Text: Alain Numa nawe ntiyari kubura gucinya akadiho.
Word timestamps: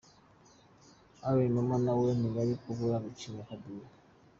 Alain 1.27 1.49
Numa 1.53 1.75
nawe 1.85 2.09
ntiyari 2.19 2.53
kubura 2.63 2.97
gucinya 3.05 3.41
akadiho. 3.45 3.89